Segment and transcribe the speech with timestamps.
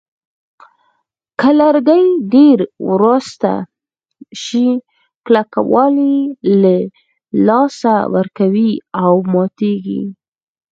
[1.39, 2.59] که لرګي ډېر
[2.89, 3.53] وراسته
[4.43, 4.67] شي
[5.25, 6.17] کلکوالی
[6.61, 6.75] له
[7.47, 8.71] لاسه ورکوي
[9.03, 10.03] او ماتېږي.